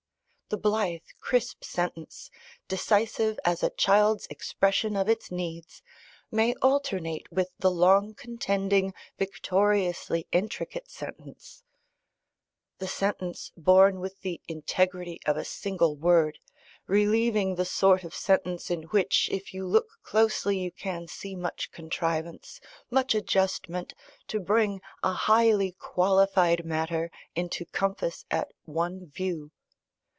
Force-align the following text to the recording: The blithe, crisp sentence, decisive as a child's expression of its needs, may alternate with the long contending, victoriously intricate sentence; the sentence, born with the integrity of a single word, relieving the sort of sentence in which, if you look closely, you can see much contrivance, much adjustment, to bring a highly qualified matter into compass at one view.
The 0.53 0.57
blithe, 0.57 0.99
crisp 1.21 1.63
sentence, 1.63 2.29
decisive 2.67 3.39
as 3.45 3.63
a 3.63 3.69
child's 3.69 4.27
expression 4.27 4.97
of 4.97 5.07
its 5.07 5.31
needs, 5.31 5.81
may 6.29 6.53
alternate 6.55 7.25
with 7.31 7.51
the 7.59 7.71
long 7.71 8.13
contending, 8.13 8.93
victoriously 9.17 10.27
intricate 10.33 10.91
sentence; 10.91 11.63
the 12.79 12.87
sentence, 12.89 13.53
born 13.55 14.01
with 14.01 14.19
the 14.23 14.41
integrity 14.49 15.21
of 15.25 15.37
a 15.37 15.45
single 15.45 15.95
word, 15.95 16.37
relieving 16.85 17.55
the 17.55 17.63
sort 17.63 18.03
of 18.03 18.13
sentence 18.13 18.69
in 18.69 18.83
which, 18.89 19.29
if 19.31 19.53
you 19.53 19.65
look 19.65 19.99
closely, 20.03 20.57
you 20.59 20.71
can 20.73 21.07
see 21.07 21.33
much 21.33 21.71
contrivance, 21.71 22.59
much 22.89 23.15
adjustment, 23.15 23.93
to 24.27 24.37
bring 24.37 24.81
a 25.01 25.13
highly 25.13 25.71
qualified 25.71 26.65
matter 26.65 27.09
into 27.35 27.63
compass 27.67 28.25
at 28.29 28.51
one 28.65 29.05
view. 29.07 29.51